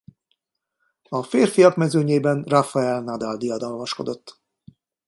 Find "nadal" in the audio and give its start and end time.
3.01-3.37